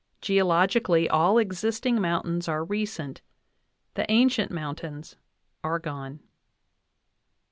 [0.19, 3.21] Geologically all existing mountains are recent;
[3.93, 5.15] the ancient mountains
[5.63, 6.25] are gone" (Uinta, 196).